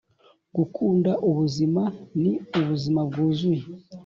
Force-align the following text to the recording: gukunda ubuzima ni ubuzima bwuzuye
gukunda 0.55 1.11
ubuzima 1.29 1.83
ni 2.21 2.31
ubuzima 2.59 3.01
bwuzuye 3.09 3.63